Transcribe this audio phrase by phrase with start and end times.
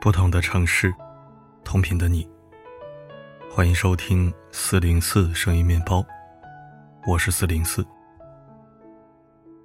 [0.00, 0.92] 不同的城市，
[1.62, 2.28] 同频的你。
[3.48, 6.04] 欢迎收听四零四声音面包，
[7.06, 7.86] 我是四零四。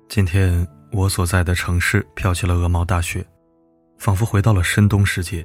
[0.08, 3.26] 今天我所在的城市飘起了鹅毛大雪，
[3.98, 5.44] 仿佛回到了深冬世界。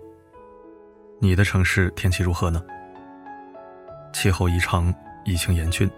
[1.20, 2.62] 你的城市天气如何呢？
[4.12, 4.92] 气候异常，
[5.24, 5.90] 疫情严峻，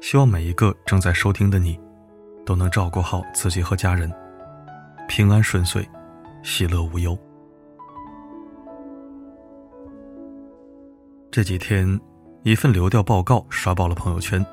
[0.00, 1.78] 希望每一个正在收听的你，
[2.44, 4.12] 都能照顾好自己和家人，
[5.08, 5.88] 平安顺遂，
[6.42, 7.18] 喜乐无忧。
[11.30, 11.98] 这几天，
[12.42, 14.44] 一份流调报告刷爆了朋友圈。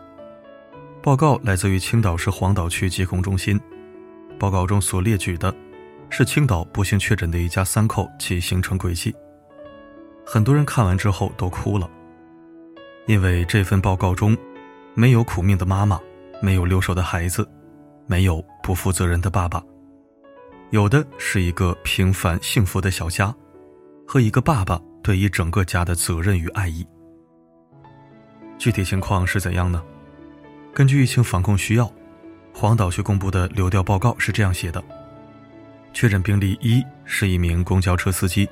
[1.01, 3.59] 报告来自于青岛市黄岛区疾控中心。
[4.37, 5.53] 报告中所列举的，
[6.09, 9.13] 是青岛不幸确诊的一家三口其行程轨迹。
[10.25, 11.89] 很多人看完之后都哭了，
[13.07, 14.37] 因为这份报告中，
[14.93, 15.99] 没有苦命的妈妈，
[16.41, 17.47] 没有留守的孩子，
[18.07, 19.63] 没有不负责任的爸爸，
[20.71, 23.35] 有的是一个平凡幸福的小家，
[24.07, 24.81] 和一个爸爸。
[25.05, 26.83] 对一整个家的责任与爱意。
[28.57, 29.83] 具体情况是怎样呢？
[30.73, 31.87] 根据疫情防控需要，
[32.51, 34.83] 黄岛区公布的流调报告是这样写的：
[35.95, 38.49] 确诊病例一是一名公交车司机，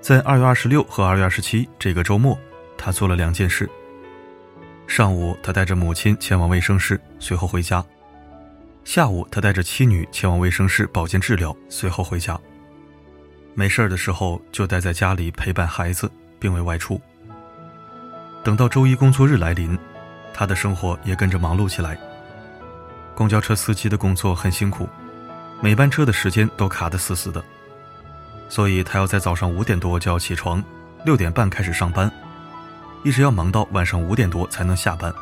[0.00, 2.36] 在二月二十六和二月二十七这个周末，
[2.78, 3.68] 他做了两件事。
[4.86, 7.84] 上午，他带着母亲前往卫生室，随后回家；
[8.82, 12.40] 下午，他带着妻女前往卫生室保健治疗，随后回家。
[13.52, 16.98] 没事儿的时候就待在家里陪伴孩子，并未外出。
[18.42, 19.78] 等到周一工作日来临，
[20.32, 21.98] 他的生活也跟着忙碌起来。
[23.14, 24.88] 公交车司机的工作很辛苦，
[25.60, 27.42] 每班车的时间都卡得死死的，
[28.48, 30.62] 所以他要在早上五点多就要起床，
[31.04, 32.10] 六点半开始上班，
[33.02, 35.12] 一直要忙到晚上五点多才能下班。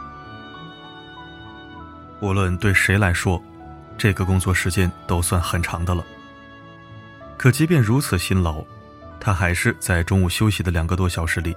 [2.21, 3.43] 无论对谁来说，
[3.97, 6.05] 这个工作时间都算很长的了。
[7.37, 8.65] 可即便如此辛劳，
[9.21, 11.57] 他还是在中午休息的两个多小时里，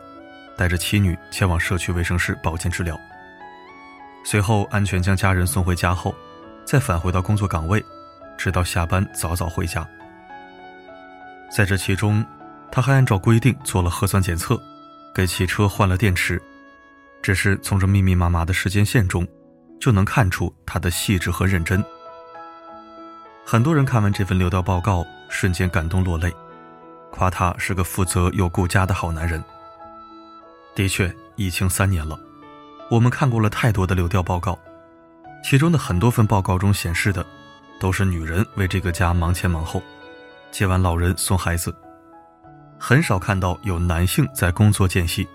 [0.58, 3.00] 带着妻女前往社区卫生室保健治疗。
[4.24, 6.16] 随后安全将家人送回家后，
[6.66, 7.84] 再返回到工作岗位，
[8.38, 9.88] 直到下班早早回家。
[11.50, 12.26] 在这其中，
[12.72, 14.62] 他还按照规定做了核酸检测，
[15.14, 16.42] 给汽车换了电池。
[17.22, 19.28] 只是从这密密麻麻的时间线中，
[19.80, 21.84] 就能看出他的细致和认真。
[23.46, 25.06] 很多人看完这份流调报告。
[25.28, 26.32] 瞬间感动落泪，
[27.12, 29.44] 夸他是个负责又顾家的好男人。
[30.76, 32.18] 的确，疫情三年了，
[32.92, 34.58] 我们看过了太多的流调报告，
[35.44, 37.26] 其中的很多份报告中显示的，
[37.86, 39.80] 都是女人为这个家忙前忙后，
[40.50, 41.72] 接完老人送孩子，
[42.80, 45.28] 很少看到有男性在工作间隙，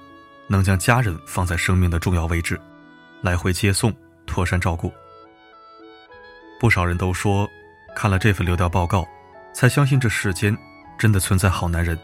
[0.48, 2.60] 能将家人放在生命的重要位置，
[3.22, 3.94] 来回接送，
[4.26, 4.92] 妥善照顾。
[6.58, 7.48] 不少人都说，
[7.94, 9.06] 看了这份流调报告。
[9.54, 10.56] 才相信这世间
[10.98, 11.96] 真的存在好男人，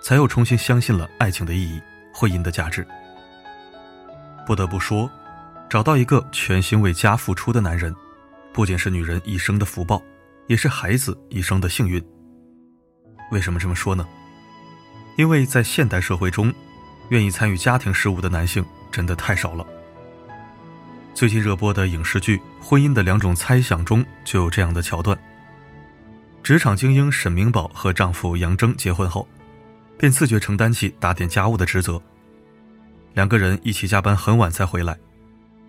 [0.00, 1.82] 才又重新相信了爱情的意义、
[2.12, 2.86] 婚姻的价值。
[4.46, 5.10] 不得不说，
[5.68, 7.92] 找到一个全心为家付出的男人，
[8.54, 10.00] 不仅是女人一生的福报，
[10.46, 12.00] 也是孩子一生的幸运。
[13.32, 14.06] 为什么这么说呢？
[15.18, 16.54] 因为在现代社会中，
[17.08, 19.66] 愿意参与家庭事务的男性真的太少了。
[21.14, 25.18] 最近热播的影视剧《婚姻的两种猜想》中就有这样的桥段。
[26.40, 29.26] 职场精英沈明宝和丈夫杨铮结婚后，
[29.98, 32.00] 便自觉承担起打点家务的职责。
[33.14, 34.96] 两个人一起加班很晚才回来，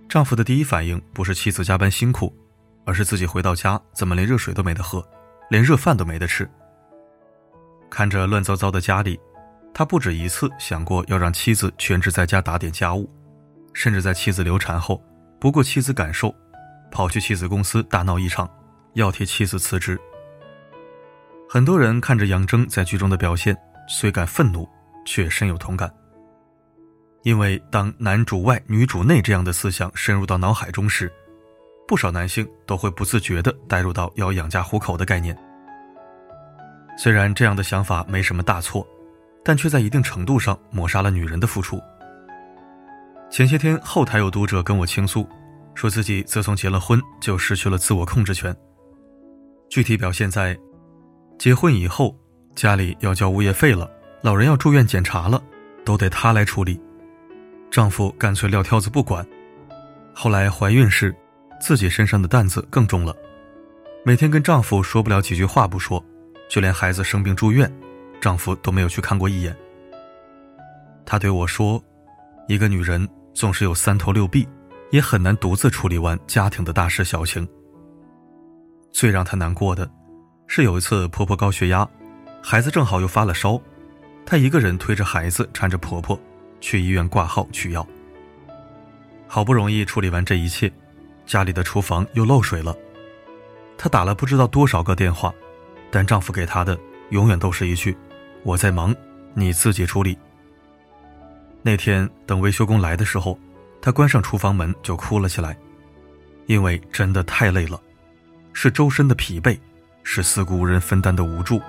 [0.08, 2.36] 丈夫的第一反应不是妻子加班辛苦，
[2.86, 5.06] 而是自己回到家怎么连热水都没得喝，
[5.50, 6.50] 连热饭都没得吃。
[7.90, 9.20] 看着乱糟糟的家里，
[9.74, 13.10] 他不止一次想过要让妻子全职在家打点家务，
[13.74, 15.04] 甚至在妻子流产后，
[15.40, 16.34] 不顾妻子感受，
[16.92, 18.50] 跑去妻子公司大闹一场，
[18.94, 20.00] 要替妻子辞职。
[21.50, 23.56] 很多人看着杨铮在剧中的表现，
[23.88, 24.68] 虽感愤怒，
[25.06, 25.94] 却深有同感。
[27.24, 31.12] 因为当男主外女主内这样的思想深入到脑海中时，
[31.88, 35.38] 不少男性都会不自觉地带入到要养家糊口的概念。
[36.98, 38.88] 虽然这样的想法没什么大错，
[39.44, 41.82] 但却在一定程度上抹杀了女人的付出。
[43.30, 45.28] 前些天后台有读者跟我倾诉，
[45.74, 48.56] 说自己自从结了婚就失去了自我控制权。
[49.70, 50.58] 具体表现在。
[51.38, 52.18] 结婚以后，
[52.56, 53.92] 家里要交物业费了，
[54.22, 55.44] 老人要住院检查了，
[55.84, 56.80] 都得她来处理。
[57.70, 59.28] 丈夫干脆撂挑子不管。
[60.14, 61.14] 后来怀孕时，
[61.66, 63.16] 自己身上的担子更重了，
[64.04, 66.06] 每天跟丈夫说不了几句话不说，
[66.48, 67.68] 就连孩子生病住院，
[68.22, 69.58] 丈夫都没有去看过一眼。
[71.08, 71.84] 她对我说
[72.48, 74.48] ：“一个女人纵使有三头六臂，
[74.92, 77.48] 也很难独自处理完家庭的大事小情。”
[78.94, 79.90] 最让她难过的，
[80.46, 81.90] 是有一次婆婆高血压，
[82.44, 83.60] 孩子正好又发了烧，
[84.24, 86.20] 她一个人推着孩子，搀着婆婆
[86.62, 87.84] 去医院挂号取药。
[89.26, 90.72] 好不容易处理完这一切，
[91.26, 92.76] 家里的厨房又漏水了。
[93.78, 95.34] 她打了不知道多少个电话，
[95.92, 96.78] 但丈夫给她的
[97.10, 97.96] 永远都是一句
[98.44, 98.96] ：“我在忙，
[99.34, 100.18] 你自己处理。”
[101.62, 103.38] 那天等维修工来的时候，
[103.82, 105.58] 她关上厨房门就哭了起来，
[106.46, 107.82] 因为真的太累了，
[108.54, 109.60] 是周身的疲惫，
[110.04, 111.60] 是四顾无人分担的无助，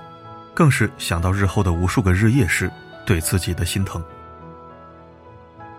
[0.55, 2.71] 更是想到日后的无数个日夜时
[3.05, 4.05] 对自己的心疼。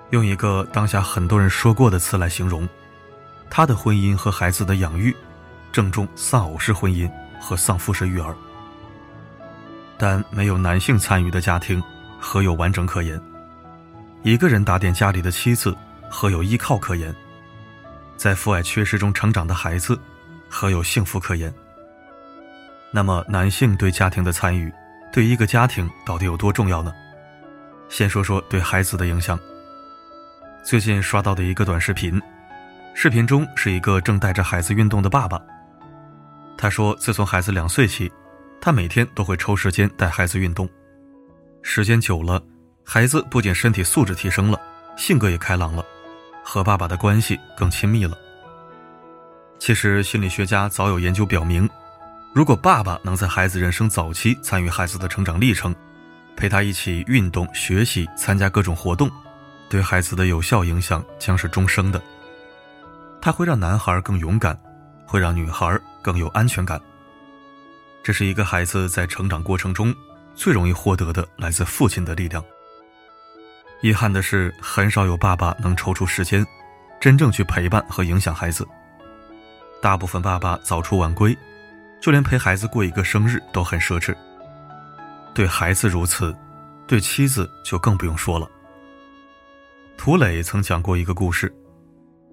[0.09, 2.67] 用一个当下很多人说过的词来形容，
[3.49, 5.15] 他的婚姻和孩子的养育，
[5.71, 7.09] 正中丧偶式婚姻
[7.39, 8.35] 和丧父式育儿。
[9.97, 11.81] 但没有男性参与的家庭，
[12.19, 13.19] 何有完整可言？
[14.23, 15.75] 一个人打点家里的妻子，
[16.09, 17.15] 何有依靠可言？
[18.15, 19.99] 在父爱缺失中成长的孩子，
[20.49, 21.53] 何有幸福可言？
[22.91, 24.71] 那么，男性对家庭的参与，
[25.11, 26.93] 对一个家庭到底有多重要呢？
[27.89, 29.39] 先说说对孩子的影响。
[30.63, 32.21] 最近刷到的一个短视频，
[32.99, 35.39] 视频中是一个正带着孩子运动的爸爸。
[36.57, 38.11] 他说，自从孩子两岁起，
[38.59, 40.67] 他每天都会抽时间带孩子运动。
[41.61, 42.41] 时间久了，
[42.83, 44.59] 孩子不仅身体素质提升了，
[44.97, 45.85] 性格也开朗了，
[46.43, 48.17] 和爸爸的关系更亲密了。
[49.59, 51.69] 其实，心理学家早有研究表明，
[52.33, 55.75] 如果爸爸能在孩子人生早期参与孩子的成长历程，
[56.35, 59.07] 陪他一起运动、学习、参加各种活动。
[59.69, 62.01] 对孩子的有效影响将是终生的。
[63.27, 64.57] 它会让男孩更勇敢，
[65.05, 66.81] 会让女孩更有安全感。
[68.01, 69.93] 这是一个孩子在成长过程中
[70.33, 72.41] 最容易获得的来自父亲的力量。
[73.81, 76.41] 遗憾的是，很少有爸爸能抽出时间，
[77.01, 78.65] 真正去陪伴和影响孩子。
[79.81, 81.37] 大部分爸爸早出晚归，
[81.99, 84.15] 就连陪孩子过一个生日都很奢侈。
[85.33, 86.33] 对孩子如此，
[86.87, 88.49] 对妻子就更不用说了。
[89.97, 91.53] 涂磊曾讲过一个故事，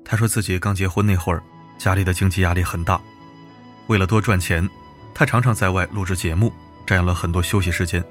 [0.05, 1.43] 他说自己刚结婚那会儿，
[1.79, 3.01] 家里的经济压力很大，
[3.87, 4.69] 为了多赚钱，
[5.15, 6.53] 他常常在外录制节目，
[6.87, 8.05] 占用了很多休息时间。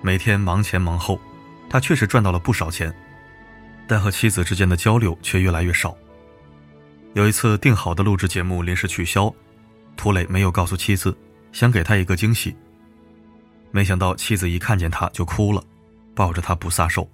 [0.00, 1.18] 每天忙前忙后，
[1.68, 2.94] 他确实赚到了不少钱，
[3.88, 5.96] 但和妻子之间的交流却越来越少。
[7.14, 9.32] 有一次定好的录制节目临时取消，
[9.96, 11.16] 涂磊没有告诉妻子，
[11.52, 12.54] 想给他一个惊喜。
[13.70, 15.62] 没想到妻子一看见他就哭了，
[16.14, 17.08] 抱着他不撒手。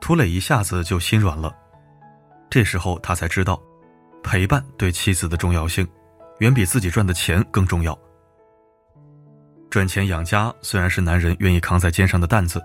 [0.00, 1.54] 涂磊一下子就心软了，
[2.54, 3.60] 这时候他才知道，
[4.22, 5.84] 陪伴对妻子的重要性，
[6.38, 7.98] 远比自己赚的钱更重要。
[9.68, 12.62] 赚钱养家虽然是男人愿意扛在肩上的担子，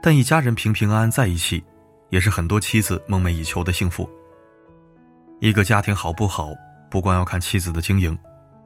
[0.00, 1.60] 但一家人平平安安在一起，
[2.10, 4.08] 也是很多妻子梦寐以求的幸福。
[5.40, 6.50] 一个家庭好不好，
[6.88, 8.16] 不光要看妻子的经营，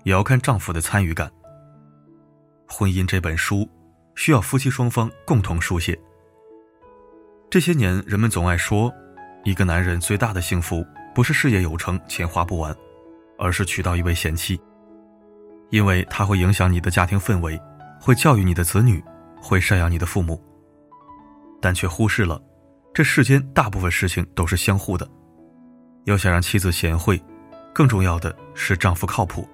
[0.04, 1.32] 也要看丈夫的参与感。
[2.68, 3.66] 婚姻这本书，
[4.14, 5.98] 需要夫妻双方共同书写。
[7.48, 8.92] 这些年，人们总爱说，
[9.44, 10.84] 一个男人最大的幸福
[11.14, 12.74] 不是事业有成、钱花不完，
[13.38, 14.60] 而是娶到一位贤妻。
[15.70, 17.60] 因为他会影响你的家庭氛围，
[18.00, 19.02] 会教育你的子女，
[19.40, 20.42] 会赡养你的父母。
[21.60, 22.40] 但却忽视了，
[22.92, 25.08] 这世间大部分事情都是相互的。
[26.04, 27.22] 要想让妻子贤惠，
[27.72, 29.48] 更重要的是丈夫靠谱。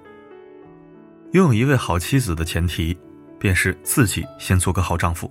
[1.32, 2.98] 拥有一位好妻子的前提，
[3.38, 5.30] 便是自己先做个好丈夫。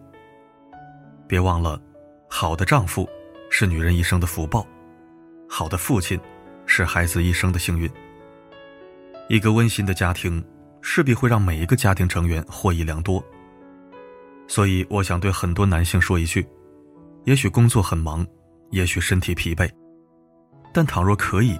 [1.28, 1.82] 别忘了。
[2.28, 3.08] 好的丈夫
[3.58, 4.68] 是女人一生的福报，
[5.48, 6.20] 好的父亲
[6.66, 7.90] 是孩子一生的幸运。
[9.30, 10.44] 一个温馨的家庭
[10.82, 13.24] 势必会让每一个家庭成员获益良多。
[14.46, 16.46] 所以，我想对很多男性说一句：
[17.24, 18.28] 也许工作很忙，
[18.72, 19.72] 也许身体疲惫，
[20.74, 21.58] 但倘若可以，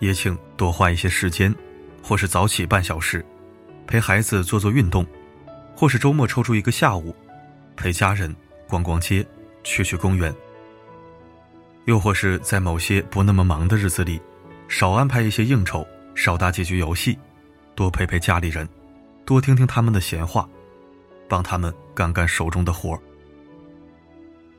[0.00, 1.54] 也请多花一些时间，
[2.02, 3.24] 或是早起半小时，
[3.86, 5.06] 陪孩子做做运动，
[5.74, 7.16] 或是周末抽出一个下午，
[7.74, 8.36] 陪家人
[8.68, 9.26] 逛逛街。
[9.64, 10.34] 去去公园，
[11.84, 14.20] 又或是在某些不那么忙的日子里，
[14.68, 17.18] 少安排一些应酬，少打几局游戏，
[17.74, 18.68] 多陪陪家里人，
[19.24, 20.48] 多听听他们的闲话，
[21.28, 23.00] 帮他们干干手中的活儿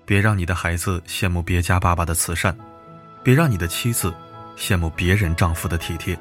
[0.05, 2.55] 别让你的孩子羡慕别家爸爸的慈善，
[3.23, 4.13] 别让你的妻子
[4.57, 6.17] 羡慕别人丈夫的体贴。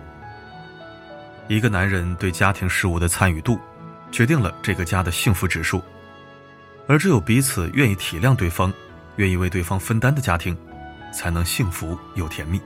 [1.48, 3.58] 一个男人对家庭事务的参与度，
[4.12, 5.82] 决定了这个家的幸福指数。
[6.86, 8.72] 而只有彼此愿意体谅对方，
[9.16, 10.56] 愿意为对方分担的家庭，
[11.12, 12.60] 才能幸福又甜蜜。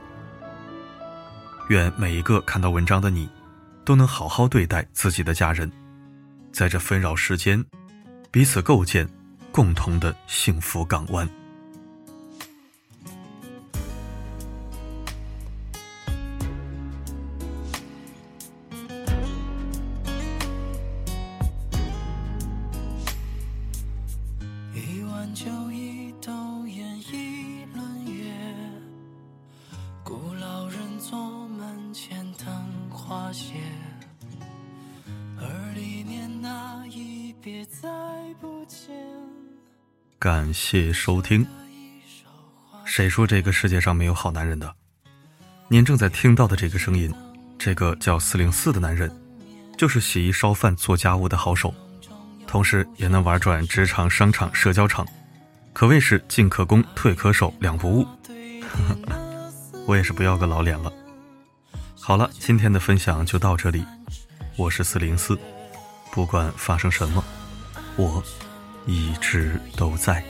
[1.69, 3.29] 愿每一个看到文章的你，
[3.83, 5.69] 都能好好对待自己的家人，
[6.51, 7.63] 在这纷扰世间，
[8.31, 9.07] 彼此构建
[9.51, 11.29] 共同的幸福港湾。
[24.73, 25.45] 一碗酒
[40.27, 41.47] 感谢收听。
[42.83, 44.75] 谁说这个世界上没有好男人的？
[45.69, 47.09] 您正在听到的这个声音，
[47.57, 49.09] 这个叫四零四的男人，
[49.77, 51.73] 就是洗衣、烧饭、做家务的好手，
[52.45, 55.07] 同时也能玩转职场、商场、社交场，
[55.71, 58.05] 可谓是进可攻、退可守，两不误。
[59.87, 60.91] 我也是不要个老脸了。
[61.97, 63.85] 好了，今天的分享就到这里。
[64.57, 65.39] 我是四零四，
[66.11, 67.23] 不管发生什么，
[67.95, 68.21] 我。
[68.87, 70.23] 一直都在。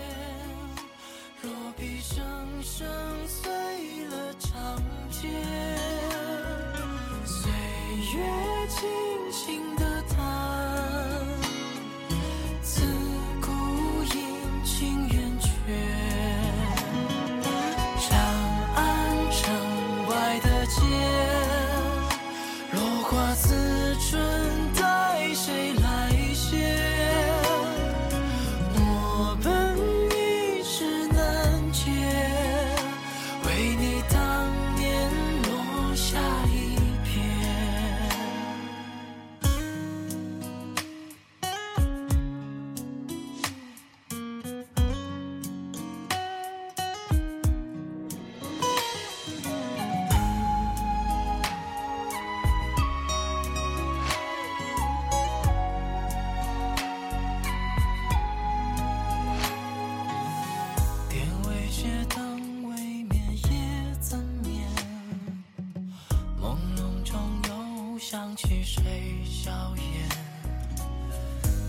[68.38, 70.08] 起谁笑颜？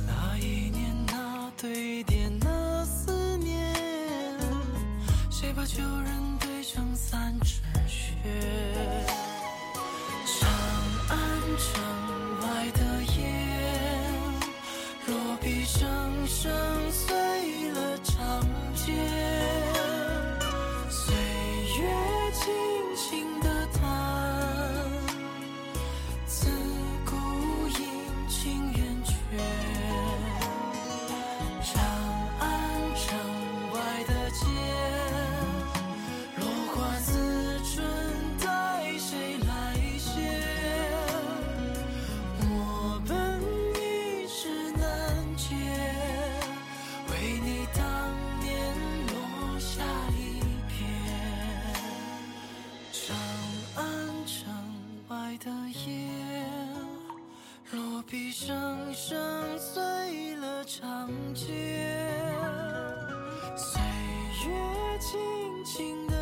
[0.06, 3.74] 那一年，那对叠，那思念，
[5.30, 8.12] 谁把旧人堆成三尺雪？
[10.38, 10.46] 长
[11.08, 11.18] 安
[11.56, 11.82] 城
[12.42, 13.32] 外的夜，
[15.06, 15.80] 若比声
[16.26, 16.52] 声。
[16.90, 18.40] 碎了长
[18.74, 19.37] 街。
[64.98, 65.18] 轻
[65.64, 66.17] 轻的